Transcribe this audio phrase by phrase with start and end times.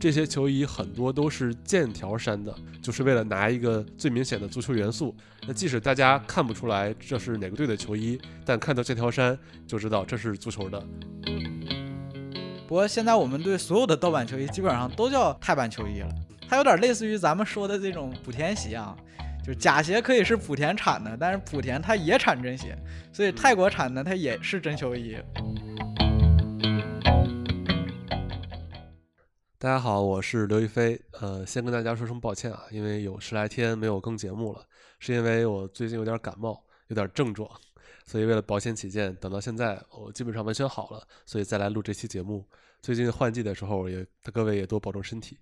[0.00, 5.14] 这些球衣很多都是剑条衫的，就是为了拿一个最明显的足球元素。
[5.46, 9.36] 那即使大家看不出来这是哪个队的球衣，但看到剑条衫
[9.66, 10.80] 就知道这是足球的。
[12.68, 16.08] 不过现在我们对所有的盗版球衣基本上都叫泰版球衣了，
[16.48, 18.94] 它有点类似于咱们说的这种莆田鞋啊，
[19.42, 22.76] 就是假鞋可以是莆田产的，但是莆田它也产真鞋，
[23.12, 25.16] 所以泰国产的它也是真球衣。
[29.60, 31.00] 大家好，我是刘亦菲。
[31.18, 34.64] 呃，先跟大家说声抱歉啊，因为有十来天没有更节目了，
[35.00, 37.50] 是因为我最近有点感冒，有点症状，
[38.06, 42.46] 所以为了保险起见，等到现在我基本上完全好了，所以再来录这期节目。
[42.82, 45.36] 最近换季的时候，也各位也多保重身体。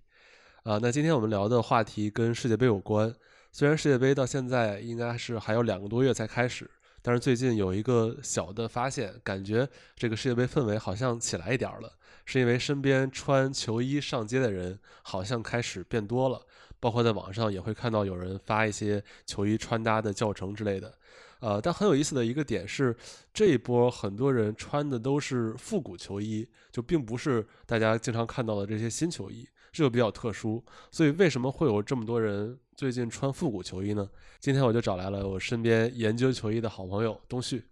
[0.63, 3.13] 啊，那今天我们聊的话题跟世界杯有关。
[3.51, 6.67] 虽然世界杯到现在应该是还有两个多月才开始，
[7.03, 11.93] 但是最近有一个小的发现，感觉这个世界杯氛围好像起来一点了。
[12.27, 16.45] 是因为身边穿球衣上街的人好像开始变多了，
[16.77, 20.93] 包括在网上也会看到有人发一些球衣穿搭的教程之类的。
[21.39, 22.93] 呃，但很有意思的一个点是，
[23.33, 30.61] 这一波很多人穿的都是复古球衣，就并不是大家经常看到的这些新球衣，这就比较特殊。
[30.91, 34.05] 所以为什么会有这么多人最近穿复古球衣呢？
[34.41, 37.63] 今天我就找来了我身边研究球衣的好朋友东旭，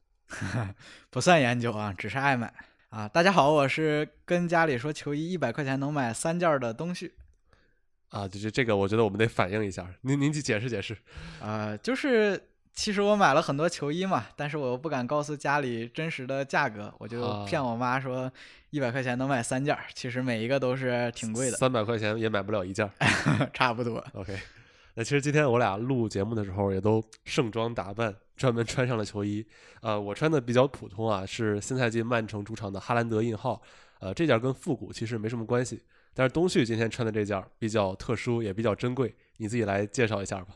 [1.12, 2.54] 不算研究啊，只是爱买。
[2.96, 7.14] 啊，大家好，我是跟家里说球衣一百块钱能买三件的东旭。
[8.08, 10.96] 啊，就是这个，我觉得我们得反映一下，您您去解释解释。
[11.42, 12.42] 啊，就是
[12.74, 18.32] 其实我买了很多球衣嘛，但是我又不敢告诉家里真实的价格，我就骗我妈说
[18.70, 22.90] 一百块钱能买三件，其实每一个都是挺贵的，三百块钱也买不了一件，
[23.52, 24.02] 差不多。
[24.14, 24.40] OK。
[24.98, 29.46] 那其实今天我俩录节目的时候也都盛装打扮，专门穿上了球衣。
[29.82, 33.62] 呃，我穿的比较普通啊，是新赛季曼城主场的哈兰德印号。
[34.00, 35.84] 呃，这件跟复古其实没什么关系。
[36.14, 40.48] 但是东旭今天穿的这件比较特殊，也比较珍贵，你自己来介绍一下吧。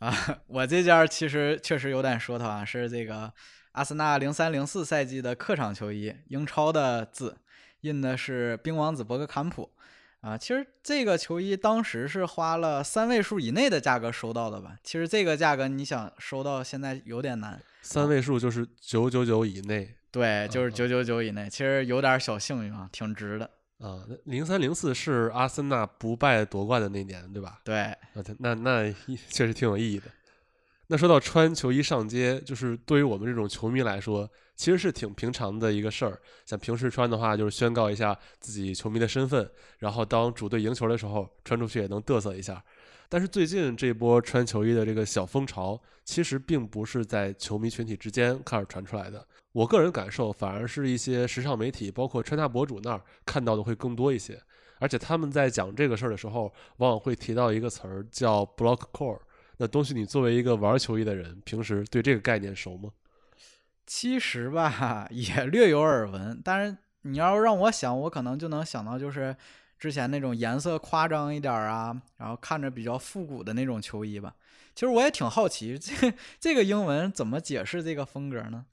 [0.00, 0.14] 啊，
[0.46, 3.32] 我这件其实确实有点说头啊，是这个
[3.72, 7.38] 阿森纳零三零四赛季的客场球衣，英超的字，
[7.80, 9.70] 印的是冰王子博格坎普。
[10.20, 14.76] 啊，其实这个球衣当时是花了三位数以内的价格收到的吧？
[14.84, 17.58] 其实这个价格你想收到现在有点难。
[17.80, 19.96] 三位数就是九九九以内。
[20.10, 23.50] 对，就是九九九以内，其实有点小幸运啊，挺值的。
[23.78, 27.60] 啊，零三零四是阿森纳不败夺冠的那年，对吧？
[27.64, 27.96] 对。
[28.40, 28.94] 那那
[29.30, 30.04] 确实挺有意义的。
[30.88, 34.28] 那说到穿球衣上街，就是对于我们这种球迷来说。
[34.60, 42.62] 其实是挺平常的一个事儿，像平时穿的话，就是宣告一下自己球迷的身份，然后当主队赢球的时候穿出去也能嘚瑟一下。
[43.08, 49.26] 但是最近这波穿球衣的这个小风潮，其实并不是在球迷群体之间开始传出来的。
[49.52, 54.38] 我个人感受，反而是一些时尚媒体，包括穿搭博主那儿看到的会更多一些。
[54.78, 59.20] 而且他们在讲这个事儿的时候，往往会提到一个词儿叫 “block core”。
[59.56, 62.90] 那东西，你作为一个玩球衣的人，平时对这个概念熟吗？
[63.86, 69.34] 其实吧， 也略有耳闻，但是你要让我想，我可能就能想到就是
[69.78, 74.34] 之前那种颜色夸张一点啊，然后看着比较复古的那种球衣吧。
[74.74, 78.64] 其实我也挺好奇，这 这个英文怎么解释这个风格呢？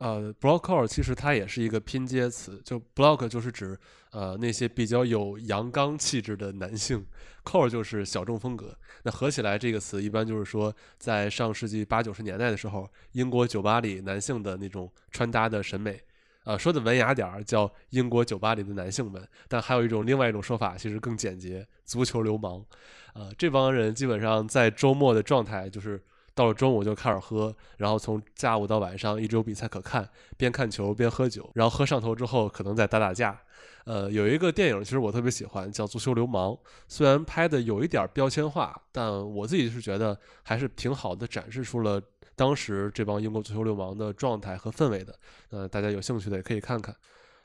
[0.00, 3.78] 呃，blocker 其实它也是一个拼接词，就 block 就是指
[4.12, 7.04] 呃那些比较有阳刚气质的男性
[7.44, 8.74] ，core 就是小众风格。
[9.02, 16.00] 那合起来这个词一般就是说，在上世纪八九十年代的时候，英国酒吧里男性的那种穿搭的审美，
[16.44, 19.22] 呃，说的文雅点儿叫英国酒吧里的男性们。
[19.48, 22.64] 但还有一种另外一种说法，其实更简洁，足球流氓。
[23.12, 26.02] 呃，这帮人基本上在周末的状态就是。
[26.34, 33.38] 到了中午就开始喝，然后从下午到晚上一直有比赛可看，边看球边喝酒，然后喝上头之后可能再打打架。
[33.84, 36.50] 呃，有一个电影其实我特别喜欢，叫《足球流氓》，
[36.86, 42.00] 虽然拍的有一点标签化，但我自己是觉得还是挺好的，展示出了
[42.36, 45.18] 当时这帮英国足球流氓的状态和氛围的。
[45.50, 46.94] 呃，大家有兴趣的也可以看看。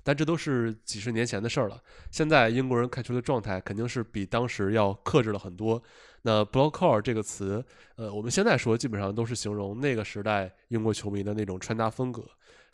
[0.06, 1.82] 但这都是几十年前的事儿了。
[2.12, 5.82] 现在英国人看球的状态肯定是比当时要克制了很多。
[6.22, 7.66] 那 “blocker” 这个词，
[7.96, 12.24] 呃，我们现在说基本上都是形容那个时代英国球迷的那种穿搭风格。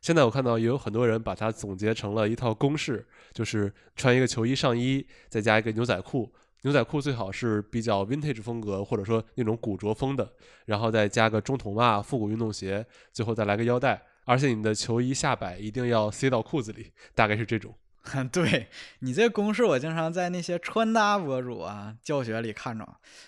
[0.02, 6.30] 现在我看到也有很多人把它总结成了一套公式，就是穿一个球衣上衣，再加一个牛仔裤，
[6.64, 10.30] 牛仔裤最好是比较 vintage 风格或者说那种古着风的，
[10.66, 14.02] 然后再加个中筒袜、复古运动鞋，最后再来个腰带。
[14.26, 17.76] 而且你的球衣下摆一定要塞到裤子里，大概是这种。
[18.32, 18.68] 对
[19.00, 22.84] 你这公式，我经常在那些穿搭博主啊教学里看着。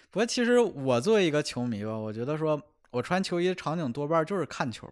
[0.09, 2.59] 不过其实我作为一个球迷吧，我觉得说
[2.89, 4.89] 我穿球衣的场景多半就是看球，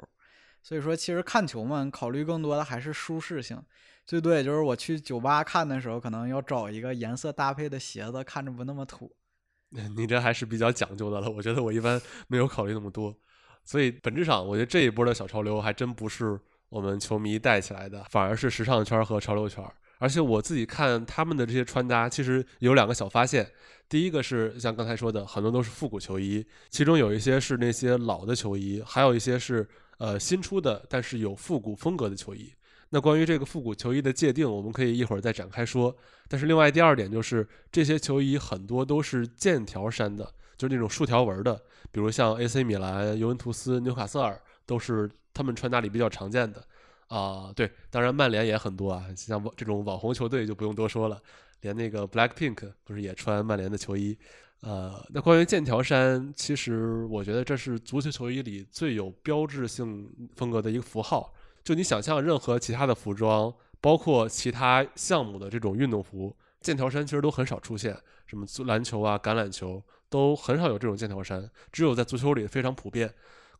[0.61, 3.59] 所以说其实看球嘛，考虑更多的还是舒适性。
[4.05, 9.11] 最多也就是我去酒吧看的时候，可能要找一个颜色搭配的鞋子，看着不那么土。
[9.95, 13.17] 你这还是比较讲究的了，我觉得我一般没有考虑那么多。
[13.63, 19.63] 所以本质上，我觉得这一波的小潮流还真不是我们球迷带起来的，反而是时尚圈和潮流圈。
[19.99, 23.47] 而且我自己看他们的这些穿搭，其实有两个小发现。
[23.87, 29.67] 第一个是像刚才说的，很多都是复古球衣，其中有一些是那些老的球衣，还有一些是
[29.99, 32.51] 呃新出的，但是有复古风格的球衣。
[32.89, 35.95] 那关于这个复古球衣的界定，我们可以一会儿再展开说。
[36.27, 40.25] 但是另外第二点就是，这些球衣很多都是剑条衫的，
[40.57, 41.61] 就是那种竖条纹的，
[41.91, 46.61] 比如像 AC 米兰、尤文图斯、纽卡斯尔都是他们穿搭里比较常见的。
[47.07, 51.21] 啊，对，当然曼联也很多啊，像这种网红球队就不用多说了，
[51.59, 54.17] 连那个 Blackpink 不是也穿曼联的球衣？
[54.61, 61.33] 呃，那关于剑条衫，其实我觉得这是足球球衣里最有标志性风格的一个符号。
[61.63, 73.11] 就你想象任何其他的服装，包括其他项目的这种运动服，剑条衫其实都很少出现，什么篮球啊、橄榄球都很少有这种剑条衫，只有在足球里非常普遍。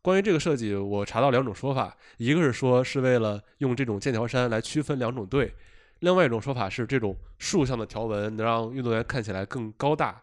[0.02, 5.54] 关于这个设计，我查到两种说法，一个是说是为了用这种剑条衫来区分两种队，
[6.00, 10.22] 另外一种说法是这种竖向的条纹能让运动员看起来更高大。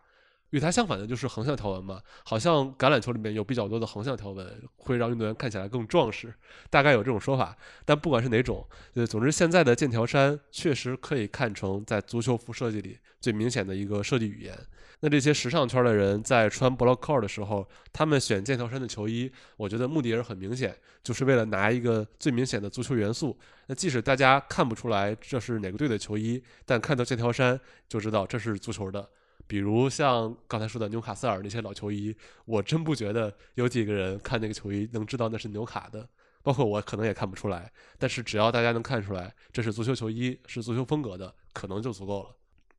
[0.51, 6.33] 与它相反的就是横向条纹嘛，好像橄榄球里面有比较多的横向条纹，会让运动员看起来更壮实，
[6.69, 7.55] 大概有这种说法。
[7.85, 14.57] 但不管是哪种，呃，总之现在的剑条衫确实可以看成在足球服设计里最明显的一个设计语言。
[15.01, 23.37] 那这些时尚圈的人在穿 Blockcore 的时候，他们选剑条衫的球衣，我觉得目的也是很明显，就是为了拿一个最明显的足球元素。
[23.67, 27.57] 那即使大家看不出来这是哪个队的球衣，但看到剑条衫
[27.87, 29.09] 就知道这是足球的。
[29.49, 32.15] 比如像刚才说的纽卡斯尔那些老球衣，
[32.45, 36.07] 我真不觉得有几个人看那个球衣能知道那是纽卡的，
[36.43, 37.71] 包括我可能也看不出来。
[37.97, 42.29] 但是只要大家能看出来这是足球球衣，是足球风格的，可能就足够了。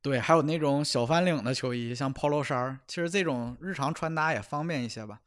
[0.01, 5.19] 对，还有那种小翻领的球衣，像 polo 衫儿，其实这种日常穿搭也方便一些吧。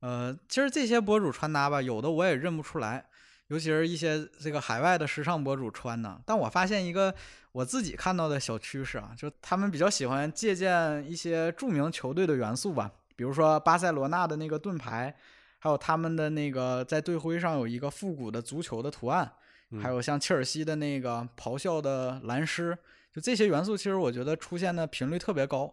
[0.00, 3.06] 呃，其实这些博主穿搭吧，有的我也认不出来。
[3.48, 7.14] 尤其是一些这个海外的时尚博主穿的，但我发现一个
[7.52, 15.14] 我自己看到的小趋势啊，就他们比较喜欢借鉴一些著名球队的元素吧，比如说巴塞罗那的那个盾牌，
[15.58, 19.30] 还有他们的那个在队徽上有一个复古的足球的图案，
[19.82, 22.76] 还有像切尔西的那个咆哮的蓝狮，
[23.12, 25.70] 就这些元素，其实我觉得出现的频率特别高，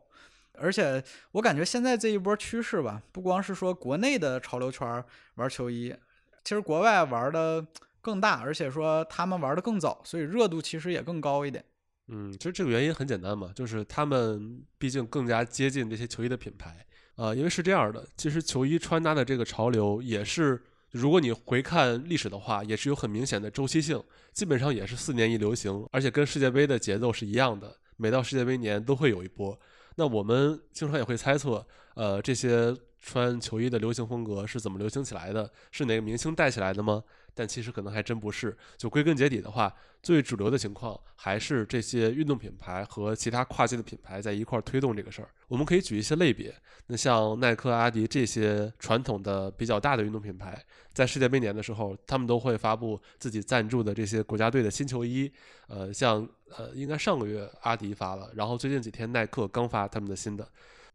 [0.55, 1.01] 而且
[1.31, 5.01] 我感觉现在这一波趋势吧，不光是说国内的潮流圈
[5.35, 5.95] 玩球衣。
[6.43, 7.65] 其实国外玩的
[8.01, 11.63] 更大，而且说他们玩的更早，所以热度其实也更高一点。
[12.07, 16.85] 嗯，其实这个原因很简单嘛，就是他们毕竟更加接近这些球衣的品牌
[17.15, 17.33] 啊。
[17.33, 20.61] 因为是这样的，其实球衣穿搭的这个潮流也是，
[20.91, 24.03] 如果你回看历史的话，也是有很明显的周期性，
[24.33, 29.57] 基本上也是四年一流行，而且跟世界杯的节奏是一样的，每到世界杯年都会有一波。
[29.95, 32.75] 那我们经常也会猜测，呃，这些。
[33.01, 35.51] 穿球衣的流行风格是怎么流行起来的？
[35.71, 37.03] 是哪个明星带起来的吗？
[37.33, 38.55] 但其实可能还真不是。
[38.77, 45.29] 就归根结底的话，最主流的情况还是这些运动品牌和其他跨界的品牌在一块儿推动这个事儿。
[45.47, 46.53] 我们可以举一些类别，
[46.87, 50.61] 那像耐克、阿迪这些传统的比较大的运动品牌，
[50.93, 55.31] 在世界杯年的时候，他们都会发布自己赞助的这些国家队的新球衣。
[55.67, 60.47] 呃，像呃，应该上个月阿迪发了，然后最近几天耐克刚发他们的新的。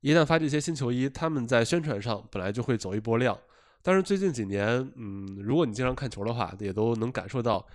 [0.07, 3.37] 一旦发这些新球衣，他们在宣传上本来就会走一波量。
[3.83, 7.67] 但是最近几年，嗯，如果你经常看球的话，也都能感受到，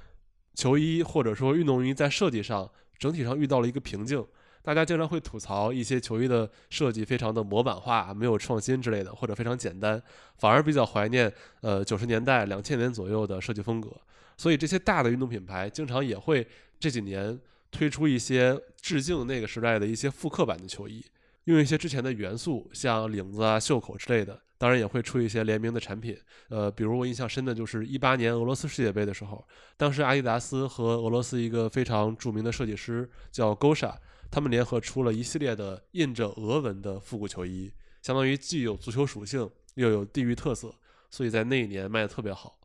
[0.55, 4.25] 球衣或者说运动衣在设计上整体上遇到了一个瓶颈。
[4.63, 10.01] 大家经常会吐槽一些球衣的设计非常的模板化，没有创新之类的，或者非常简单，
[10.37, 13.91] 反而比较怀念呃九十年代、两千年左右的设计风格。
[14.37, 16.47] 所以这些大的运动品牌经常也会
[16.79, 17.37] 这几年
[17.69, 21.03] 推出一些致敬那个时代的一些复刻版的球衣。
[21.45, 26.17] 用一些之前的元素，像领子啊、袖口之类的，当然也会出一些联名的产品。
[26.49, 33.95] 呃，比如我印象深的就是一八年俄罗斯世界杯的时候，当时阿迪达斯和俄罗斯一个非常著名的设计师叫 Gosha，
[34.29, 40.73] 他们联合出了一系列的印着俄文的复古球衣，相当于既有足球属性，又有地域特色，
[41.09, 42.59] 所以在那一年卖的特别好。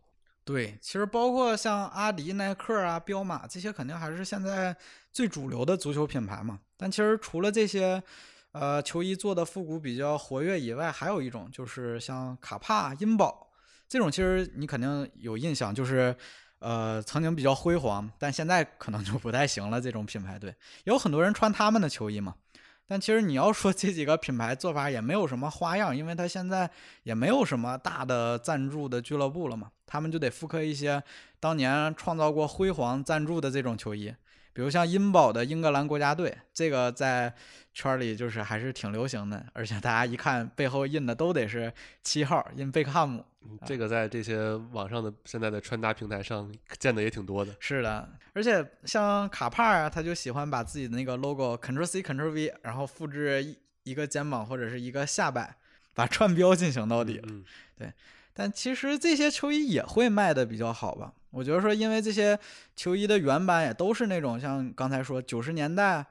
[0.45, 4.77] 对，其实包括像阿迪、耐克啊、彪马这些，肯定还是现在
[5.11, 6.61] 最主流的足球品牌嘛。
[6.77, 8.01] 但其实除了这些，
[8.59, 13.47] 呃，球衣做的复古比较活跃以外，还有一种就是像卡帕、茵宝
[13.87, 16.17] 这种，其实你肯定有印象，就是
[16.61, 19.79] 呃曾经比较辉煌，但现在可能就不太行了。
[19.79, 22.35] 这种品牌，对，有很多人穿他们的球衣嘛。
[22.87, 26.71] 但其实你要说这几个品牌做法也没有什么花样，因为他现在
[27.03, 31.03] 也没有什么大的赞助的俱乐部了嘛，他们就得复刻一些
[31.39, 34.15] 当年创造过辉煌赞助的这种球衣。
[34.57, 37.31] 比如像殷宝的英格兰国家队，这个在
[37.75, 41.71] 圈里就是还是挺流行的，而且大家一看背后印的都得是
[42.03, 43.23] 七号，印贝克汉姆。
[43.67, 47.55] 这个在这些网上的现在的穿搭平台上见的也挺多的。
[47.61, 55.55] 是的，而且像卡帕啊，他就喜欢把自己的那个 logo Ctrl C Ctrl V，然后复制一一个肩膀或者是一个下摆，
[55.93, 57.21] 把串标进行到底。
[57.29, 57.45] 嗯，
[57.77, 57.93] 对。
[58.39, 61.11] 但其实这些球衣也会卖的比较好吧？
[61.31, 62.39] 我觉得说，因为这些
[62.77, 66.05] 球衣的原版也都是那种像刚才说九十年代、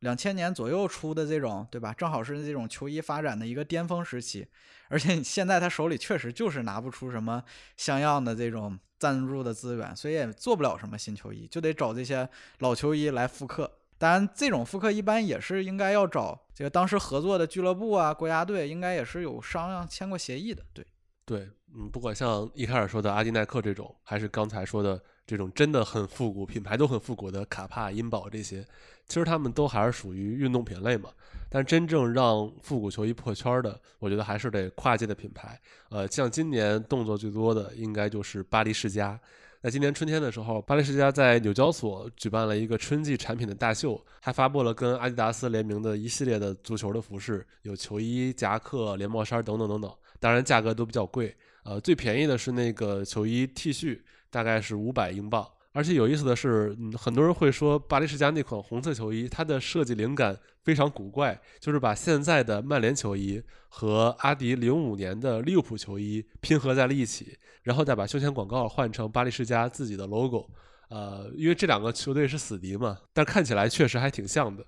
[0.00, 1.92] 两千年左右出的这种，对吧？
[1.92, 4.44] 正好是这种球衣发展的一个巅峰时期。
[4.88, 7.40] 而且现在他手里确实就是拿不出什么
[7.76, 13.70] 像样的这种赞助的资源，所以也做不了什么新球衣，就得找这些老球衣来复刻。
[13.98, 20.84] 当然，这种复刻一般也是应该要找这个当时合作的俱乐部啊、国家队，应该也是有商量签过协议的，对。
[21.24, 28.64] 对，嗯，不管像一开始说的阿迪耐克这种，还是刚才说的这种真的很复古、品牌都很复古的卡帕、茵宝这些，
[29.06, 31.10] 其实他们都还是属于运动品类嘛。
[31.50, 35.58] 但真正让复古球衣破圈的，我觉得还是得跨界的品牌。
[35.88, 39.18] 呃，像今年动作最多的，应该就是巴黎世家。
[39.60, 49.92] 在今年春天的时候，巴黎世家在纽交所举办了一个春季产品的大秀，还发布了跟阿迪达斯联名的一系列的足球的服饰，有球衣、夹克、连帽衫等等等等。
[50.20, 51.34] 当然，价格都比较贵。
[51.68, 55.46] 呃，最便宜的是那个球衣 T 恤，大概是五百英镑。
[55.72, 60.34] 而且有意思的是，嗯，很多人会说巴黎世家那款红色球衣，它的设计灵感
[60.64, 70.48] 非常古怪，就是把现在的曼联球衣和阿迪零五年的利物浦球衣拼合在了一起，然后再把胸前广告换成巴黎世家自己的 logo。
[70.88, 74.64] 呃，因为这两个球队是死敌嘛，但看起来确实还挺像的。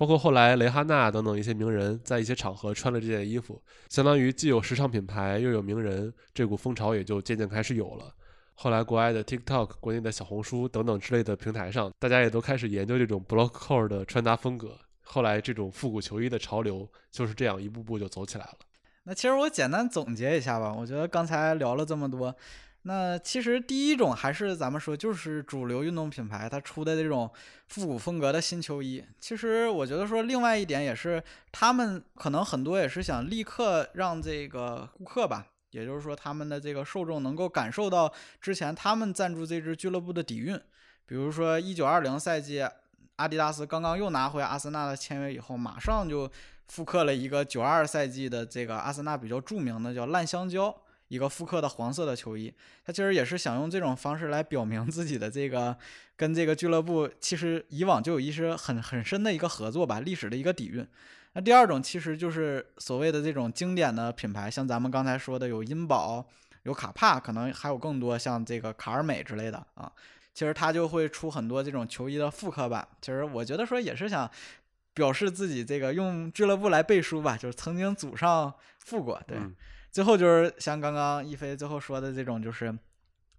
[0.00, 8.10] 包括后来雷哈娜等等一些名人，在一些场合穿了这件衣服，相当于既有时尚品牌又有名人，这股风潮也就渐渐开始有了。
[8.54, 14.74] 后来国外的 TikTok、国内的小红书等等之类的平台上，大家也都开始研究这种 block core 的穿搭风格。
[15.02, 18.56] 后来这种复古球衣的潮流就是这样一步步就走起来了。
[19.02, 22.34] 那其实我简单总结一下吧，我觉得刚才聊了这么多。
[22.82, 27.30] 那其实第一种还是咱们说，就是主流运动品牌它出的这种
[27.68, 29.04] 复古风格的新球衣。
[29.18, 31.22] 其实我觉得说，另外一点也是，
[31.52, 38.10] 他们可能很多也是想立刻让这个顾客吧，也就是说他们的这个受众能够感受到
[38.40, 40.58] 之前他们赞助这支俱乐部的底蕴。
[41.04, 42.66] 比如说一九二零赛季，
[43.16, 46.30] 阿迪达斯刚刚又拿回阿森纳的签约以后，马上就
[46.68, 50.74] 复刻了一个九二赛季的这个阿森纳比较著名的叫烂香蕉。
[51.10, 55.76] 一个复刻的黄色的球衣，他其实也是想用这种方式来表明自己的这个
[56.16, 60.86] 跟这个俱乐部其实以往就有一些很很深的一个合作吧，历史的一个底蕴。
[61.32, 66.24] 那第二种其实就是所谓的这种经典的品牌，像咱们刚才说的有茵宝、
[66.62, 69.90] 有卡帕，可能还有更多像这个卡尔美之类的啊。
[70.32, 72.86] 其实他就会出很多这种球衣的复刻版。
[73.02, 74.30] 其实我觉得说也是想
[74.94, 79.36] 表示自己这个用俱乐部来背书吧，就是曾经祖上富过，对。
[79.92, 82.76] 最后就是像刚刚一飞最后说的这种，就是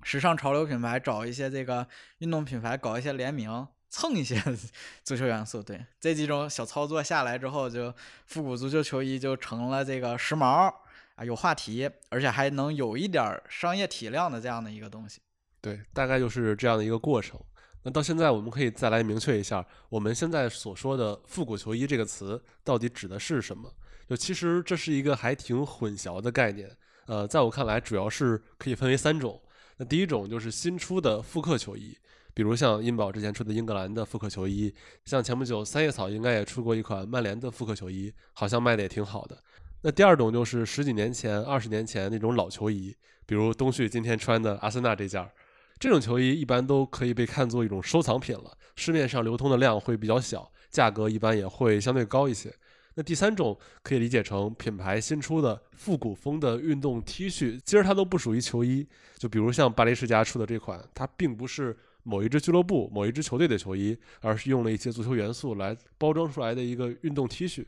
[0.04, 1.88] 时尚潮流品牌找一些这个
[2.20, 4.42] 运动品牌搞一些联名，蹭一些
[5.04, 5.64] 足球元素。
[5.64, 7.94] 对，这几种小操作下来之后，就
[8.26, 10.74] 复古足球球衣就成了这个时髦
[11.16, 15.22] 啊，有话题，而且还能有一点商业体量的这样的一个东西。
[15.62, 17.40] 对，大概就是这样的一个过程。
[17.84, 23.72] 那到现在，我们可以再来明确一下，我们现在所说的复古球衣这个词到底指的是什么？
[24.12, 26.70] 就其实这是一个还挺混淆的概念，
[27.06, 29.42] 呃，在我看来，主要是可以分为三种。
[29.78, 31.98] 那第一种就是新出的复刻球衣，
[32.34, 34.76] 比如像茵宝之前出的英格兰的复刻球衣，
[35.06, 39.42] 像前不久三叶草应该也出过一款曼联的复刻球衣，好像卖的也挺好的。
[39.82, 42.94] 那第二种就是十几年前、二十年前那种老球衣，
[43.26, 45.32] 比如东旭今天穿的阿森纳这件儿，
[45.80, 52.54] 这种球衣一般都可以被看作一种收藏品了，市面上流通的量会比较小，价格一般也会相对高一些。
[52.96, 58.88] 那第三种可以理解成品牌新出的复古风的运动 T 恤，其实它都不属于球衣。
[59.18, 67.66] 就比如像巴黎世家出的这款，它并不是某一支俱乐部、某一支球队的球衣，而是用了一些足球元素来包装出来的一个运动 T 恤。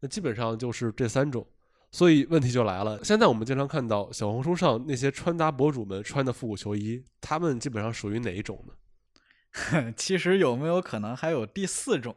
[0.00, 1.46] 那基本上就是这三种。
[1.92, 8.72] 所以问题就来了，现在我们经常看到小红书上那些穿搭博主们穿的复古球衣，他们基本上属于哪一种呢？
[9.96, 12.14] 其实有没有可能还有第四种？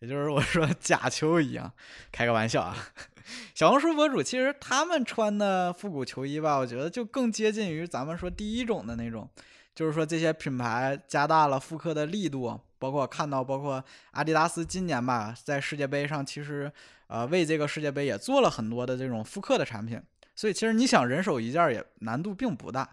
[0.00, 1.72] 也就是我说 假球衣啊，
[2.12, 2.76] 开个玩笑啊。
[3.54, 9.26] 小红书博主其实他们穿的复古球衣吧，我觉得就更接近于咱们说第一种的那种，
[9.74, 16.70] 就是说这些品牌加大了复刻的力度，包括看到，包括阿迪达斯今年吧，在世界杯上其实
[17.06, 19.98] 呃为这个世界杯也做了很多的这种复刻的产品，
[20.36, 22.86] 所以其实你想人手一件也难度并不大。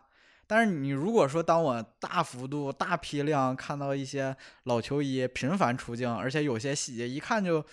[0.52, 7.66] 但是你如果说当我大幅度、大批量看到一些老球衣频繁出镜，而且有些细节一看就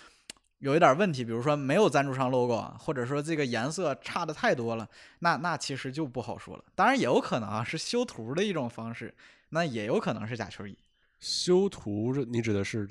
[0.59, 4.87] 有一点问题，比如说没有赞助商 logo 啊，或者说这个颜色差的太多了，
[5.19, 6.63] 那那其实就不好说了。
[6.73, 9.13] 当然也有可能啊，是修图的一种方式，
[9.49, 10.77] 那也有可能是假球衣。
[11.19, 12.87] 修图这，你指的是？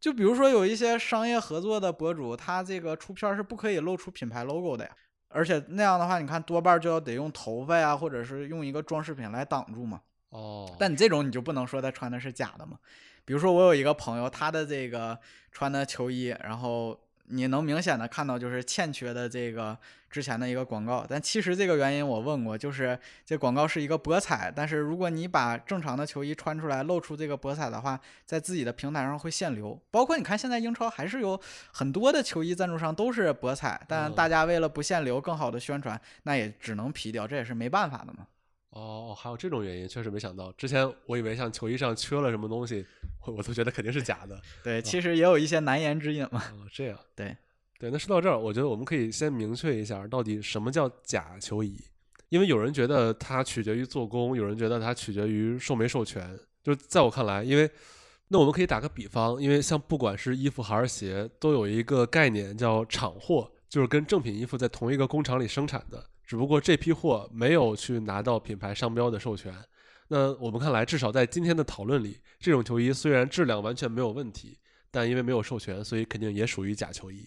[0.00, 4.90] 就比如说有一些商业合作的博主，他这个出片是不可以露出品牌 logo 的呀。
[5.28, 10.00] 而且那样的话，你看多半就要得用头发呀，或者是用一个装饰品来挡住嘛。
[10.30, 10.74] 哦。
[10.78, 12.78] 但你这种你就不能说他穿的是假的嘛？
[13.24, 15.18] 比如说我有一个朋友，他的这个
[15.52, 16.98] 穿的球衣，然后。
[17.30, 19.76] 你能明显的看到，就是欠缺的这个
[20.10, 29.80] 之前的一个广告，但其实这个原因我问过，就是这广告是一个博彩，但是如果你把正常的球衣穿出来，露出这个博彩的话，在自己的平台上会限流。
[29.90, 31.38] 包括你看现在英超还是有
[31.72, 38.26] 很多的球衣赞助商都是博彩，但大家为了不限流，更好的宣传，那也只能皮掉，这也是没办法的嘛。
[38.78, 40.52] 哦，还有这种原因，确实没想到。
[40.52, 42.86] 之前我以为像球衣上缺了什么东西，
[43.26, 44.40] 我我都觉得肯定是假的。
[44.62, 46.42] 对，其实也有一些难言之隐嘛。
[46.52, 46.98] 哦，这样。
[47.16, 47.36] 对，
[47.78, 47.90] 对。
[47.90, 51.76] 那说到这儿，我觉得我们可以先明确一下，到底什么叫假球衣？
[52.28, 56.38] 因为有人觉得它取决于做工，有人觉得它取决于授没授权。
[56.62, 57.68] 就在我看来，因为
[58.28, 66.04] 那我们可以打个比方，因为像不管是衣服还是鞋，都有一个概念叫厂货，就是跟正品衣服在同一个工厂里生产的。
[66.28, 69.50] 只不过这批货没有去拿到品牌商标的授权，
[70.08, 74.58] 那我们看来，至少在今天的讨论里，这种球衣虽然质量完全没有问题，
[74.90, 77.26] 但因为没有授权，所以肯定也属于假球衣。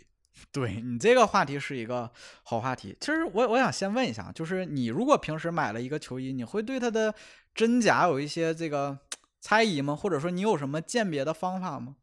[0.51, 2.11] 对你这个话题是一个
[2.43, 2.95] 好话题。
[2.99, 7.11] 其实我我想先问一下，就是你如果平时买了一个球衣，你会对它的
[7.55, 8.95] 真假有一些这个
[9.39, 9.95] 猜疑吗？
[9.95, 11.95] 或者说你有什么鉴别的方法吗？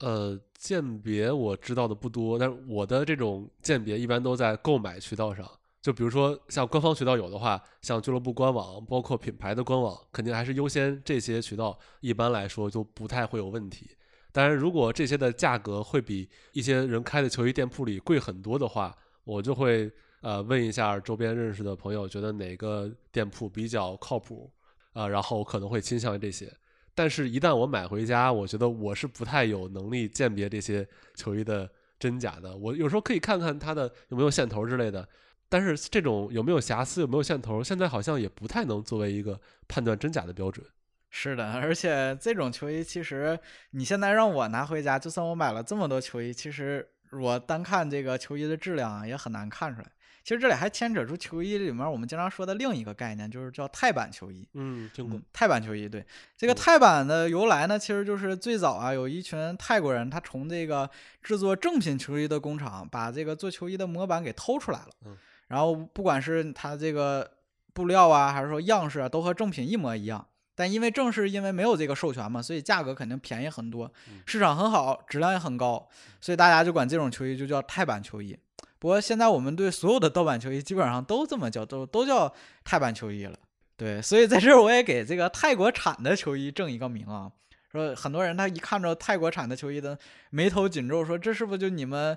[0.00, 5.50] 呃，鉴别我知道的不多，但是我的这种鉴别一般都在购买渠道上。
[5.82, 11.76] 就比如说像官方渠道有的话，像俱乐部官网，包括品牌的官网，肯定还是优先这些渠道。
[12.00, 13.90] 一般来说就不太会有问题。
[14.30, 19.90] 当然，如果这些的价格会比一些人开的球衣店铺里贵很多的话，我就会
[20.20, 24.48] 呃问一下周边认识的朋友，觉得哪个店铺比较靠谱
[24.92, 26.50] 啊，然后可能会倾向于这些。
[26.94, 31.68] 但是，一旦我买回家，我觉得我是不太有能力鉴别这些球衣的
[31.98, 32.56] 真假的。
[32.56, 35.06] 我有时候可以看看它的有没有线头之类的。
[35.52, 39.38] 但是这种有没有瑕疵、有没有线头，现在好像也不太能作为一个
[39.68, 40.64] 判断真假的标准。
[41.10, 43.38] 是的，而且这种球衣，其实
[43.72, 49.92] 你现在让我拿回家，就算我买了这么多球衣，其实我单看这个球衣的质量也很难看出来。
[50.24, 54.48] 其实这里还牵扯出球衣里面我们经常说的另一个概念，就是叫泰版球衣。
[54.54, 55.20] 嗯，听过。
[55.34, 56.02] 钛版球衣，对
[56.34, 60.88] 这个泰版的由来呢，其实就是最早啊，有一群泰国人，他从这个
[61.22, 64.90] 制作正品球衣的工厂，把这个做球衣的模板给偷出来了。
[65.04, 65.14] 嗯。
[65.52, 67.30] 然后不管是它这个
[67.74, 70.26] 布料啊，还是说样式啊，都和正品一模一样。
[70.54, 73.92] 但因为正是因为没有这个授权嘛，所以价格肯定便宜很多，
[74.24, 75.86] 市场很好，质量也很高，
[76.22, 78.34] 所以大家就管这种球衣就叫泰版球衣。
[78.78, 82.32] 不过现在我们对所有的盗版球衣基本上都这么叫，都都叫
[82.64, 83.36] 泰版球衣了。
[83.76, 87.30] 对，所以在这儿我也给这个泰国产的球衣正一个名啊，
[87.70, 89.98] 说很多人他一看着泰国产的球衣的
[90.30, 92.16] 眉头紧皱，说这是不是就你们？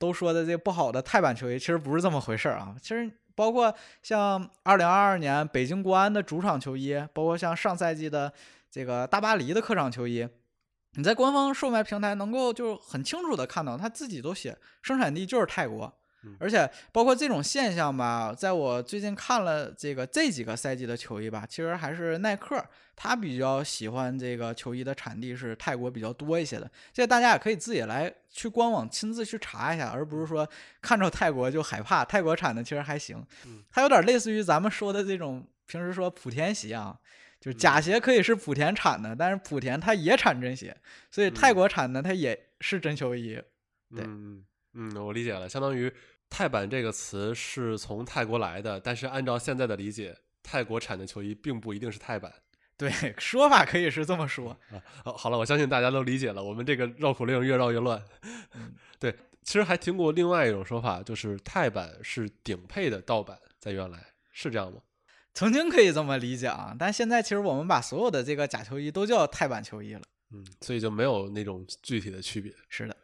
[0.00, 2.74] 都说的这不好的泰版球衣，其实不是这么回事啊。
[2.80, 8.32] 其实包括像二零二二年北京国安的主场球衣，包括像上赛季的
[8.70, 10.26] 这个大巴黎的客场球衣，
[10.94, 15.99] 你在官方售卖平台能够就很清楚的看到，他自己都写生产地就是泰国。
[16.38, 22.62] 而且包括这种现象吧，在我最近看了这个这几个赛季的球衣吧，其实还是耐克，
[22.94, 26.70] 他比较喜欢这个球衣的产地是泰国比较多一些的。
[26.92, 30.46] 这大家也可以自己来去官网亲自去查一下，而不是说
[30.82, 32.04] 看着泰国就害怕。
[32.04, 33.24] 泰国产的其实还行，
[33.70, 36.98] 它有点类似于咱们说的这种平时说莆田鞋啊，
[37.40, 40.76] 就假鞋可以是莆田产的，但是莆田它也产真鞋，
[41.10, 43.40] 所以泰国产的它也是真球衣。
[43.94, 44.04] 对。
[44.04, 44.44] 嗯，
[45.04, 45.92] 我理解了，相当于
[46.30, 52.32] “泰版”这个词是从泰国来的，但是按照现在的理解，泰国产的球衣并不一定是泰版。
[52.76, 54.80] 对，说法可以是这么说啊。
[55.04, 56.42] 好，好了，我相信大家都理解了。
[56.42, 58.02] 我们这个绕口令越绕越乱。
[58.98, 64.80] 对，其实还听过另外一种说法，就是泰版是顶配的盗版，在原来是这样吗？
[65.34, 70.02] 曾经可以这么理解啊，但现在其实我们把所有的这个假球衣都叫泰版球衣了。
[70.32, 72.54] 嗯，所以就没有那种具体的区别。
[72.68, 72.96] 是的。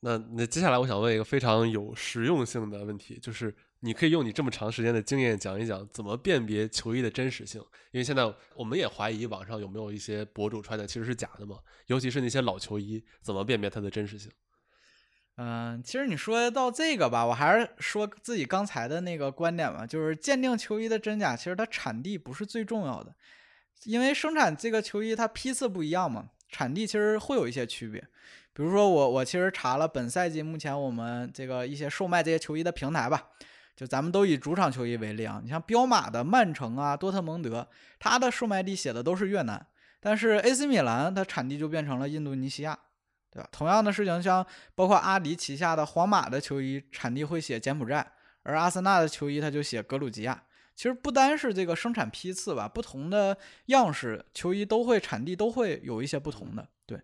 [0.00, 14.30] 那那接下来我想问一个非常有实用性的问题，就是你可以用你这么长时间的经验讲一讲怎么辨别球衣的真实性，因为现在我们也怀疑网上有没有一些博主穿的其实是假的嘛，尤其是那些老球衣，怎么辨别它的真实性？
[15.36, 23.14] 嗯，其实你说到这个吧，我还是说自己刚才的那个观点吧，就是鉴定球衣的真假，其实它产地不是最重要的，
[23.84, 28.00] 因为生产这个球衣它批次不一样嘛，产地其实会有一些区别。
[28.52, 33.28] 比如说我我其实查了本赛季目前我们这个一些售卖这些球衣的平台吧，
[33.76, 39.66] 就咱们都以主场球衣为例啊，你像彪马的曼城啊、多特蒙德，它的售卖地写的都是越南，
[40.00, 42.78] 但是 AC 米兰它产地就变成了印度尼西亚。
[43.30, 43.48] 对吧？
[43.52, 48.10] 同样的事情，像包括阿迪旗下的皇马的球衣产地会写柬埔寨，
[48.42, 50.42] 而阿森纳的球衣它就写格鲁吉亚。
[50.78, 53.36] 其实不单是这个生产批次吧，不同的
[53.66, 56.68] 样式球衣都会产地都会有一些不同的。
[56.86, 56.96] 对，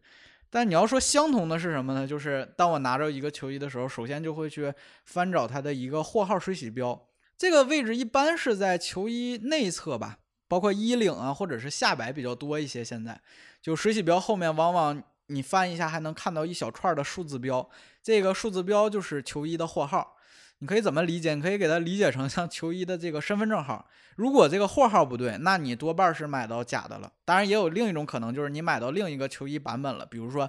[0.49, 2.07] 但你要说相同的是什么呢？
[2.07, 4.73] 就是当我拿着一个球衣的时候，首先就会去
[5.07, 12.85] 翻找它的一个货号水洗标，这个位置一般是在球衣内侧吧，包括衣领啊或者是下摆比较多一些。
[12.85, 13.21] 现在
[13.61, 15.03] 就水洗标后面往往。
[15.29, 17.67] 你翻一下，还能看到一小串的数字标，
[18.03, 20.14] 这个数字标就是球衣的货号。
[20.61, 21.35] 你可以怎么理解？
[21.35, 23.87] 你可以给它理解成像球衣的这个身份证号。
[24.17, 27.13] 如果这个货号不对，那你多半是买到假的了。
[27.25, 30.07] 当然，也有另一种可能，就是你买到另一个球衣版本了。
[30.07, 30.49] 比如说，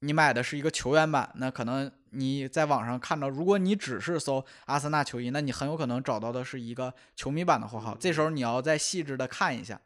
[0.00, 7.96] 你买的是一个球员版，那可能你在网上看到，如果你只是搜阿森纳球衣，那你很有可能找到的是一个球迷版的货号。
[7.98, 9.80] 这时候你要再细致的看一下。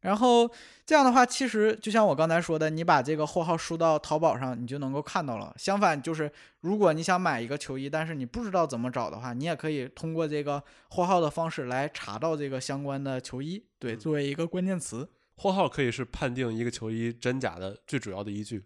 [0.00, 0.50] 然后
[0.86, 5.54] 这样的话，其实就像我刚才说的，你把这个货号输到淘宝上，你就能够看到了。
[5.58, 13.62] 相反，就是如果你想买一个球衣，但是你不知道怎么找的话，你也可以通过这个货号的方式来查到这个相关的球衣。
[13.78, 18.64] 对，作为一个关键词，货号可以是判定一个球衣真假的最主要的依据，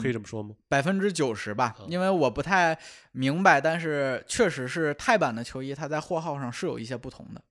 [0.00, 0.54] 可以这么说吗？
[0.68, 2.78] 百分之九十吧，因为我不太
[3.10, 7.42] 明白，但是确实是泰版的球衣，它在货号上是有一些不同的。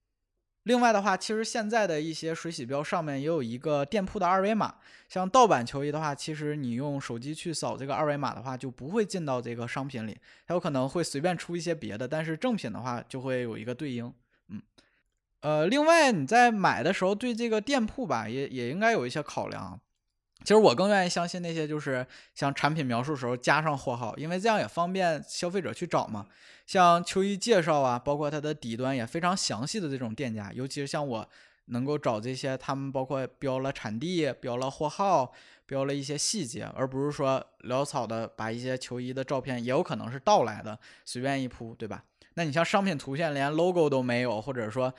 [0.66, 4.74] 另外的话，其实现在的一些水洗标上面也有一个店铺的二维码。
[5.08, 12.08] 像盗版球衣的话，其实你用手机去扫这个二维码的话，就不会进到这个商品里，它有可能会随便出一些别的。
[12.08, 14.12] 但是正品的话，就会有一个对应。
[14.48, 14.60] 嗯，
[15.42, 19.80] 呃，另外你在买的时候，对这个店铺吧，也也应该有一些考量。
[20.42, 26.26] 其实我更愿意相信那些就是像产品描述时候加上货号，因为这样也方便消费者去找嘛。
[26.66, 31.28] 像秋衣介绍啊，包括它的底端也非常详细的这种店家，尤其是像我
[31.66, 35.32] 能够找这些，他们包括标了产地、标了货号、
[35.64, 42.04] 标了一些细节，而不是说潦草的把一些球衣的照片，也有可能是盗来的，随便一铺，对吧？
[42.34, 44.94] 那你像商品图片连 logo 都没有，或者说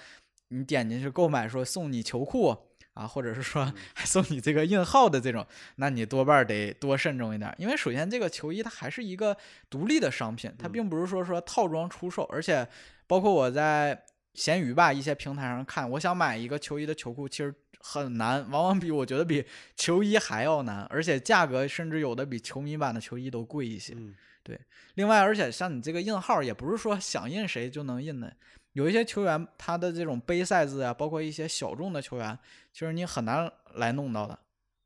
[0.49, 2.66] 你点进去购买说送你球裤。
[2.97, 9.37] 啊，或者是说还送你这个印号的这种，那你多半得多慎重一点，因为首先这个球衣它还是一个
[9.69, 12.67] 独立的商品，它并不是说说套装出售，而且
[13.05, 23.95] 包括我在闲鱼吧一些平台上看，我想买一个球衣的球裤其实很难，往往比我觉得比球衣还要难，而且价格甚至有的比球迷版的球衣都贵一些。
[24.41, 24.59] 对，
[24.95, 28.33] 另外而且像你这个印号也不是说想印谁就能印的。
[28.77, 32.37] 有一些球员，他的这种杯赛制啊，包括一些小众的球员，
[32.71, 34.37] 其实你很难来弄到的，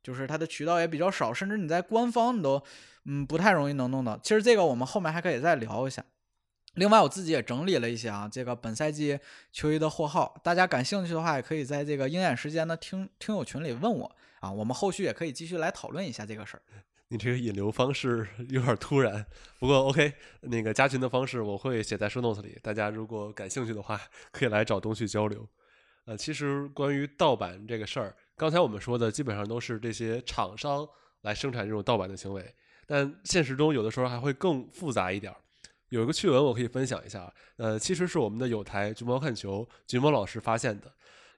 [0.02, 2.64] 就是他的渠道也比较少，甚至你在官方你都，
[3.04, 4.18] 嗯，不太容易能弄到。
[4.24, 6.02] 其实这个我们后面还可以再聊一下。
[6.76, 9.20] 另外，我自己也整理了一些啊，这个本赛季
[9.52, 16.64] 球衣的货号，大家感兴趣的话，也可以在这个鹰眼时间的听听友群里问我啊，我们后续也可以继续来讨论一下这个事儿。
[17.12, 19.26] 你这个引流方式有点突然，
[19.60, 24.00] 不过 OK，那个加群的方式我会写在 show notes 里，大家如果感兴趣的话，
[24.32, 25.46] 可以来找东旭交流。
[26.06, 30.88] 呃，其实关于盗版这个事儿，刚才我们说的基本上都是这些厂商
[31.24, 32.56] 来生产这种盗版的行为，
[32.88, 35.36] 但现实中有的时候还会更复杂一点。
[35.90, 40.90] 有一个趣闻我可以分享一下，呃，其实是我们的有台橘猫看球橘猫老师发现的。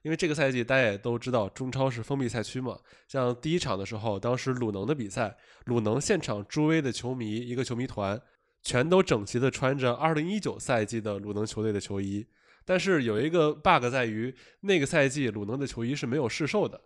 [0.04, 2.78] 因为这个赛季大家也都知道，中超是封闭赛区嘛。
[3.08, 8.20] 像第一场的时候，当时鲁能的比赛，鲁能现场助威的球迷一个球迷团，
[8.62, 12.26] 全都整齐的穿着2019赛季的鲁能球队的球衣。
[12.66, 16.78] 但是有一个 bug 在于，那个赛季鲁能的球衣是没有试售的。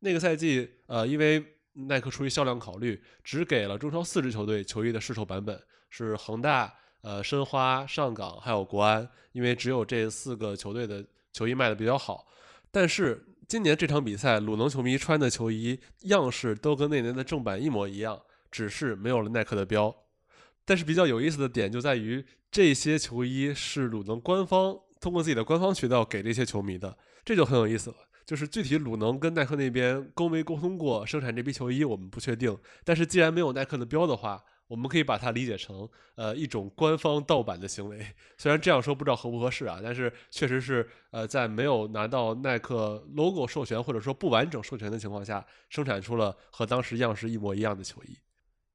[0.00, 1.42] 那个赛季，呃，因为
[1.88, 11.02] 耐克出于销量考虑，只给了中超四支球队球衣的试售版本，是恒大、呃申花、上港还有国安，因为只有这四个球队的
[11.32, 12.26] 球衣卖的比较好。
[12.80, 19.92] 但是今年这场比赛，鲁能球迷穿的球衣样式都跟那年的正版一模一样，只是没有了耐克的标。
[20.64, 27.96] 但是比较有意思的点就在于，这些球衣是鲁能官方通过自己的官方渠道给这些球迷的，这就很有意思了。
[28.24, 32.56] 就是具体鲁能跟耐克那边沟没沟通过生产这批球衣，我们不确定。
[32.84, 38.06] 但是既然没有耐克的标的话，我们可以把它理解成，呃，一种官方盗版的行为。
[38.36, 48.16] 虽然这样说不知道合不合适啊，但是确实是，呃，在没有拿到耐克 logo 授权或者说不完整授权的情况下，生产出了和当时样式一模一样的球衣。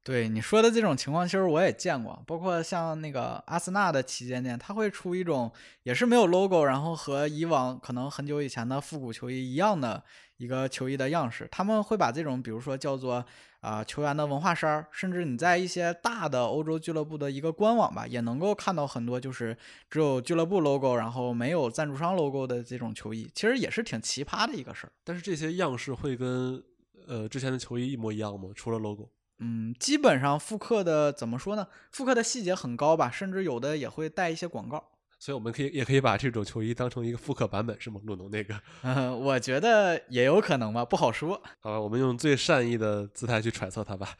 [0.04, 5.50] 对你说的这种情况，其实我也见过，包括像那个阿森纳的旗舰店，它会出一种
[5.84, 10.04] 也是没有 logo，然后和以往可能很久以前的复古球衣一样的
[10.36, 11.48] 一个球衣的样式。
[11.50, 13.24] 他们会把这种，比如说叫做
[13.60, 19.56] 啊、球员的文化衫，甚至你在一些大的欧洲俱乐部的一个官网吧，也能够看到很多就是
[19.88, 24.92] 只有俱乐部 logo，然后没有赞助商 logo 的这种球衣，其实也是挺奇葩的一个事儿。
[25.02, 26.62] 但是这些样式会跟
[27.06, 28.50] 呃之前的球衣一模一样吗？
[28.54, 29.08] 除了 logo？
[29.38, 31.66] 嗯，基本上复刻的怎么说呢？
[31.90, 34.92] 复刻的细节很高吧，甚至有的也会带一些广告。
[35.18, 37.98] 所以我们可以也可以把这种球衣当成一个复刻版本，是吗？
[38.04, 41.40] 鲁农那个，嗯， 我觉得也有可能吧，不好说。
[41.60, 44.10] 好吧，我们用最善意的姿态去揣测它吧。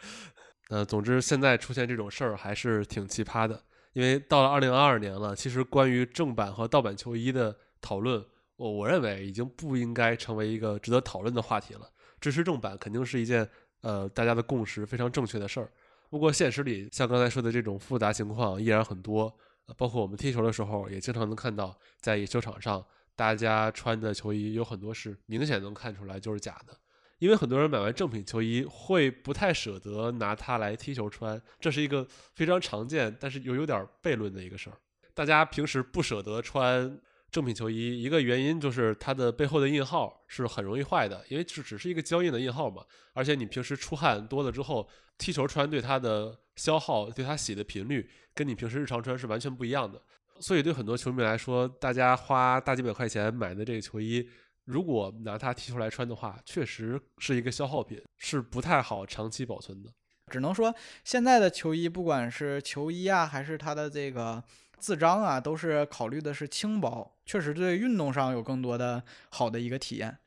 [0.70, 8.24] 呃，总之现在出现这种事儿还是挺奇葩的，因为到了二零二二年了，其实关于正版和盗版球衣的讨论，
[8.56, 11.90] 我我认为已经不应该成为一个值得讨论的话题了。
[12.18, 13.46] 支持正版肯定是一件
[13.84, 15.70] 呃大家的共识非常正确的事儿。
[16.08, 19.32] 不过现实里，像刚才说的这种复杂情况依然很多，
[19.76, 26.76] 包括我们踢球的时候，也经常能看到在野球场上大家穿的球衣有很多是明显能看出来就是假的。
[27.18, 34.76] 因为很多人买完正品球衣会不太舍得拿它来踢球穿，这是一个非常常见但是又有点悖论的一个事儿。
[35.14, 37.00] 大家平时不舍得穿
[37.34, 50.00] 正品球衣，一个原因就是它的背后的印号是很容易坏的，因为只只是一个胶印的印号嘛，而且你平时出汗多了之后，踢球穿对它的消耗、对它洗的频率，跟你平时日常穿是完全不一样的。
[50.38, 54.24] 所以对很多球迷来说，大家花大几百块钱买的这个球衣，
[54.66, 59.90] 如果拿它踢球来穿的话，确实是一个消耗品，是不太好长期保存的。
[60.30, 64.40] 只能说现在的球衣，不管是球衣啊，还是它的这个
[64.78, 70.18] 字章啊，都是考虑的是轻薄，确实对运动上有更多的好的一个体验。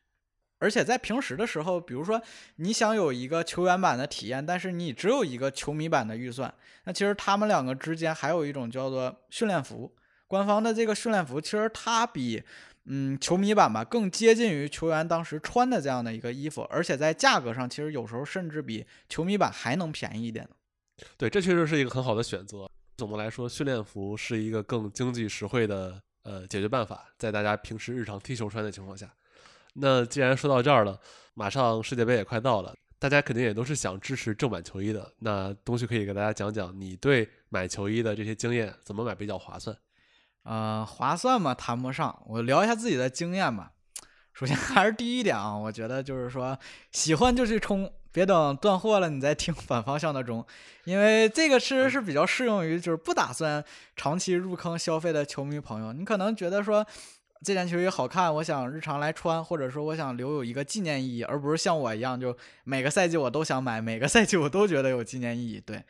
[0.60, 2.20] 而且在平时的时候，比如说
[2.56, 6.52] 你想有一个球员版的体验，但是你只有一个球迷版的预算，
[6.86, 9.94] 那其实他们两个之间还有一种叫做训练服。
[10.26, 12.44] 官方的这个训练服，其实它比
[12.86, 20.50] 嗯球迷版吧更接近于球员当时穿的这样的一个衣服，而且在价格上，其实有时候甚至比球迷版还能便宜一点。
[21.16, 22.68] 对，这确实是一个很好的选择。
[22.98, 29.08] 总的来说，训练服是一个更经济实惠的呃解决办法，在大家平时日常踢球穿的情况下。
[29.76, 31.00] 那既然说到这儿了，
[31.36, 35.14] 马上世界杯也快到了，大家肯定也都是想支持正版球衣的。
[35.20, 39.78] 那东旭可以给大家讲讲你对买球衣的这些经验，怎么买比较划算？
[40.42, 42.24] 呃，划算嘛，谈不上。
[42.26, 43.74] 我聊一下自己的经验吧。
[44.34, 46.58] 首先还是第一点啊，我觉得就是说，
[46.92, 50.46] 喜欢就去冲，别等断货了你再听 反方向的钟，
[50.86, 53.64] 因为这个其实是比较适用于就是不打算
[53.96, 55.94] 长期入坑消费的球迷朋友。
[55.94, 56.86] 你可能觉得说
[57.44, 65.62] 这件球衣好看，我想日常来穿，或者说我想留有一个纪念意义，而不是像我一样就每个赛季我都想买，每个赛季我都觉得有纪念意义。
[65.64, 65.84] 对，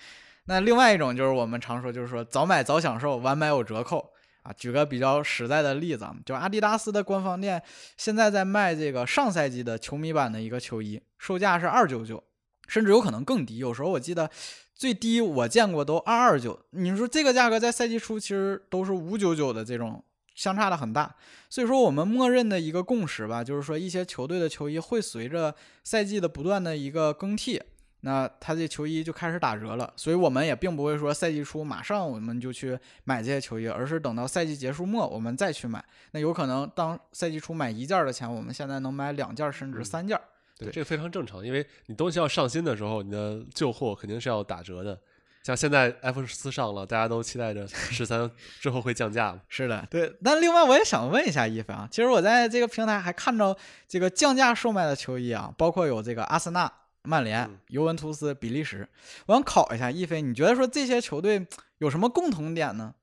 [0.45, 4.11] 那另外一种就是我们常说，就是说早买早享受，晚买有折扣。
[4.47, 7.61] 啊，举个比较实在的例子，就阿迪达斯的官方店
[7.97, 12.23] 现在在卖这个上赛季的球迷版的一个球衣，售价是二九九，
[12.65, 13.57] 甚至有可能更低。
[13.57, 14.29] 有时候我记得
[14.73, 16.57] 最低我见过都二二九。
[16.69, 20.01] 你说这个价格在赛季初其实都是五九九的这种，
[20.33, 21.13] 相差的很大。
[21.49, 27.61] 所以说我们默认的一个共识吧，就是说一些球队的球衣会随着赛季的不断的一个更替。
[28.01, 35.83] 那他这球衣就开始打折了，所以我们也并不会说赛季初马上我们就去买这些球衣，而是等到赛季结束末我们再去买。
[36.11, 40.17] 那有可能当赛季初买一件的钱，我们现在能买两件甚至三件。
[40.59, 44.97] 对，这个非常正常，因为你东西要上新的时候，你的旧货肯定是要打折的。
[45.43, 48.29] 像现在 F 十四上了，大家都期待着 十三
[48.59, 49.41] 之后会降价嘛？
[49.47, 50.13] 是的，对。
[50.23, 53.57] 但另外我也想问一下一菲啊，其实我在这个平台还看到
[53.87, 56.71] 这个降价售卖的球衣啊，包括有这个阿森纳。
[57.07, 58.85] 曼联、尤文图斯、比利时，
[59.27, 62.93] 我想考一下一飞，你觉得说这些球队有什么共同点呢？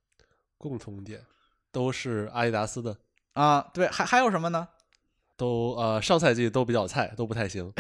[0.59, 1.23] 共同点
[1.73, 2.97] 都是阿迪达斯的
[3.33, 4.69] 啊，对，还还有什么呢？
[5.37, 7.73] 都呃，上赛季都比较菜，都不太行，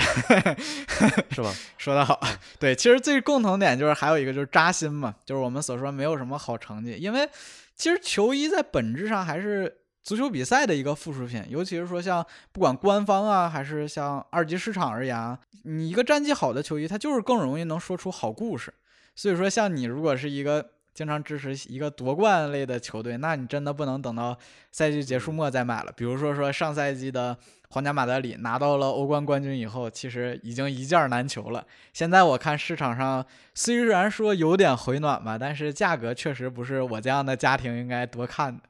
[1.30, 1.54] 是吧？
[1.76, 2.18] 说得好，
[2.58, 7.28] 对，其实最共同点就是还有一个就是扎心嘛，就是我们所说没有什么好成绩，因为
[7.76, 9.82] 其实球衣在本质上还是。
[10.04, 18.72] 足球比赛的一个附属品，尤其是说像不管官方啊，还是像二级市场而言啊，你一个战绩好的球衣，它就是更容易能说出好故事。
[19.16, 24.36] 所以说，像你如果是一个经常支持一个夺冠类的球队，那你真的不能等到
[24.70, 25.92] 赛季结束末再买了。
[25.96, 27.34] 比如说说上赛季的
[27.70, 31.66] 皇家马德里拿到了欧冠冠军以后，其实已经一件难求了。
[31.94, 38.62] 现在我看市场上虽然说有点回暖吧，但是价格确实不是我这样的家庭应该多看的。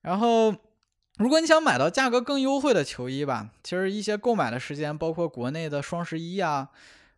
[0.00, 0.52] 然后。
[1.18, 6.68] 如果你想买到价格更优惠的球衣吧，其实一些购买的时间包括国内的双十一啊，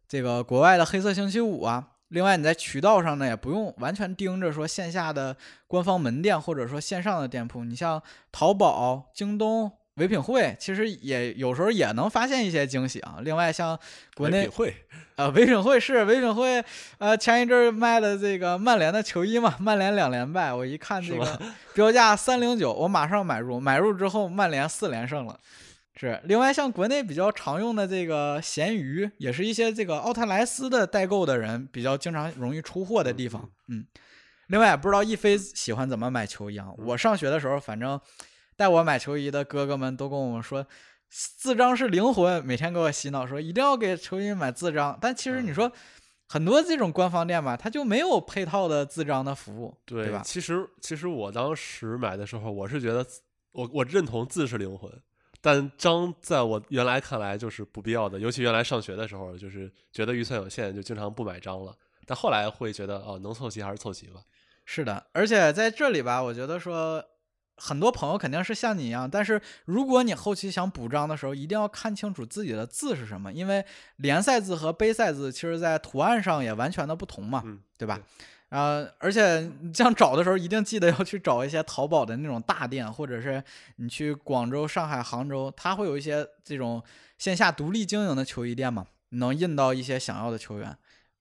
[0.08, 7.64] 这个国外的黑色星期五啊，另外，你在渠道上呢，也不用完全盯着说线下的官方门店或者说线上的店铺。
[7.64, 13.18] 你像淘宝、京东、唯品会，其实也有时候也能发现一些惊喜啊。
[13.22, 13.78] 另外，像
[14.14, 14.74] 国内唯品会，
[15.16, 16.64] 呃，唯品会是唯品会，
[16.98, 21.40] 呃，前一阵儿卖的这个曼联的球衣嘛，曼联两连败，我一看这个
[21.74, 25.38] 标价三零九，我马上买入，买入之后曼联四连胜了。
[25.96, 33.48] 是，另外像国内比较常用的这个闲鱼，也是一些这个奥特莱斯的代购的人比较经常容易出货的地方。
[33.68, 33.86] 嗯，
[34.48, 36.66] 另外不知道一飞喜欢怎么买球衣啊。
[36.78, 37.98] 我上学的时候，反正
[38.56, 40.66] 带我买球衣的哥哥们都跟我们说，
[41.08, 44.98] 字章是灵魂，每天给我洗脑说一定要给球衣买字章。
[45.00, 45.70] 但其实你说
[46.28, 50.22] 很多这种官方店吧，它就没有配套的字章的服务，对吧？
[50.24, 53.06] 其实其实我当时买的时候，我是觉得
[53.52, 54.90] 我我认同字是灵魂。
[55.40, 61.76] 但章在我原来看来就是不必要的，尤其原来上学的时候，就是觉得预算有限，就经常不买章了。
[62.06, 64.22] 但后来会觉得，哦，能凑齐还是凑齐吧。
[64.64, 67.04] 是的，而且在这里吧，我觉得说
[67.56, 73.64] 很多朋友肯定是像你一样，但是如果你后期想补章的时候，一定要看清楚自己的字是什么，因为
[73.96, 78.00] 联赛字和杯赛字其实在图案上也完全的不同嘛，嗯，对吧？
[78.50, 83.42] 啊，而且你这样找的时候，一定记得要去找一些淘宝的那种大店，或者是
[83.76, 86.82] 你去广州、上海、杭州，它会有一些这种
[87.18, 90.76] 线下独立经营的球衣店嘛，能印到一些想要的球员。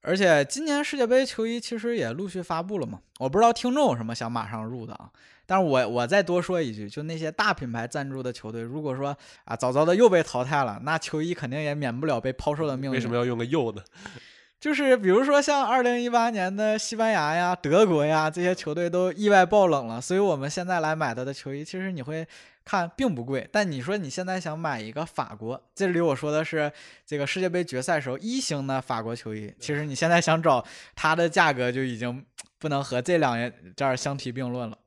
[0.06, 5.08] 而且今年世界杯球衣其实也陆续发布了嘛，我不知道听众有什么想马上入的啊。
[5.46, 12.92] 但是我我再多说一句，就那些大品牌赞助的球队，如果说啊早早的又被淘汰了，那球衣肯定也免不了被抛售的命运。
[12.92, 13.82] 为什么要用个又呢？
[14.60, 22.26] 就是比如说像二零一八年的西班牙呀、德国呀这些球队都意外爆冷了，所以我们现在来买它的球衣，其实你会
[22.64, 23.48] 看并不贵。
[23.52, 26.72] 但你说你现在想买一个法国，这里我说的是
[27.04, 32.24] 这个世界杯决赛时候一星的法国球衣，其实你现在想找它的价格就已经
[32.58, 34.78] 不能和这两这儿相提并论了。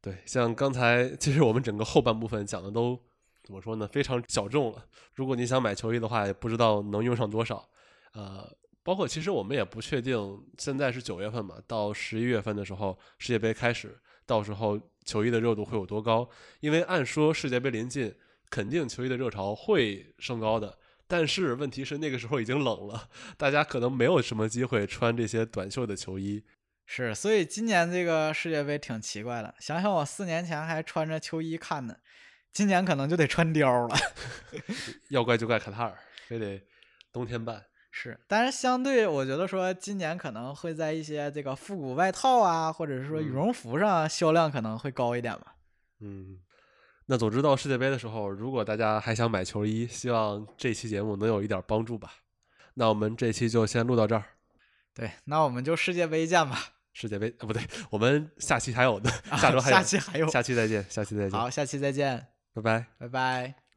[0.00, 2.98] 对，像刚才其实我们整个后半部分讲的都
[3.42, 3.88] 怎么说呢？
[3.88, 4.84] 非常小众了。
[5.14, 7.68] 如果你想买球衣的话，也不知道能用上多少，
[8.12, 8.50] 呃。
[8.84, 10.18] 包括其实我们也不确定，
[10.56, 13.94] 现在是九月份嘛，到十一月份的时候世界杯开始，
[14.24, 16.28] 到时候球衣的热度会有多高？
[16.60, 18.14] 因为按说世界杯临近，
[18.50, 20.78] 肯定球衣的热潮会升高的。
[21.06, 26.44] 但是问题是那个时候已经冷了， 大家可能没有什么机会穿这些短袖的球衣。
[26.84, 29.54] 是，所以今年这个世界杯挺奇怪的。
[29.58, 31.96] 想想我四年前还穿着球衣看呢，
[32.52, 33.96] 今年可能就得穿貂了。
[35.08, 36.62] 要怪就怪卡塔尔，非得
[37.10, 37.64] 冬天办。
[38.00, 45.56] 是，但是相对，我觉得说今年可能会在一些这个复古外套啊，或者是说羽绒服上销量可能会高一点吧。
[45.98, 46.38] 嗯，
[47.06, 52.12] 那总之到世界杯的时候，如果大家还想买球衣，希望这期节目能有一点帮助吧。
[52.74, 54.22] 那我们这期就先录到这儿。
[54.94, 56.56] 对，那我们就世界杯见吧。
[56.92, 61.32] 世界杯啊，不对，我们下期还有的，下周还有，下期还有，下期再见，下期再见。
[61.32, 63.67] 好，下期再见，拜拜，拜拜。